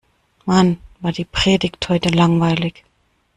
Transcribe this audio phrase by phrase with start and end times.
[0.47, 2.85] Mann, war die Predigt heute langweilig!